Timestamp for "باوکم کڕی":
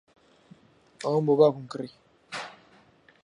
1.39-1.91